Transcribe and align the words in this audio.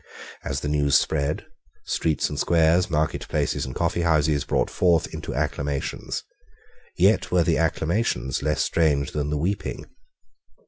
As 0.43 0.61
the 0.61 0.67
news 0.67 0.97
spread, 0.97 1.45
streets 1.83 2.27
and 2.27 2.39
squares, 2.39 2.89
market 2.89 3.27
places 3.29 3.67
and 3.67 3.75
coffeehouses, 3.75 4.45
broke 4.45 4.71
forth 4.71 5.05
into 5.13 5.35
acclamations. 5.35 6.23
Yet 6.97 7.31
were 7.31 7.43
the 7.43 7.59
acclamations 7.59 8.41
less 8.41 8.63
strange 8.63 9.11
than 9.11 9.29
the 9.29 9.37
weeping. 9.37 9.85